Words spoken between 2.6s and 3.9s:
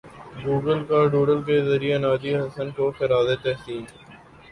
کو خراج تحسین